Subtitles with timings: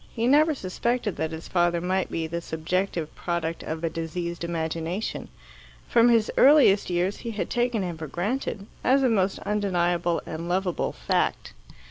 [0.15, 5.27] He never suspected that his father might be the subjective product of a diseased imagination.
[5.87, 10.49] From his earliest years he had taken him for granted, as a most undeniable and
[10.49, 11.53] lovable fact.